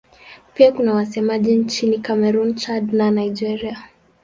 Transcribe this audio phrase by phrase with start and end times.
[0.53, 3.89] Pia kuna wasemaji nchini Kamerun, Chad na Nigeria.